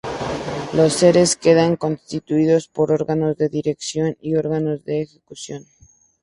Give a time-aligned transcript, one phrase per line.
[0.73, 5.67] Los Servicios quedan constituidos por órganos de dirección y órganos de ejecución.